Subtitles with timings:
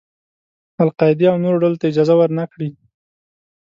[0.83, 2.69] القاعدې او نورو ډلو ته اجازه ور نه کړي.